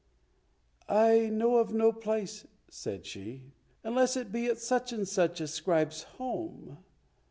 [0.89, 3.51] "I know of no place," said she,
[3.83, 6.79] "unless it be at such and such a scribe's home."